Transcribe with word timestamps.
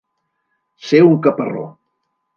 Ser 0.87 1.03
un 1.09 1.21
caparró. 1.27 1.67